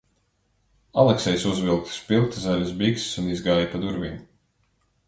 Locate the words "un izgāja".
3.25-3.71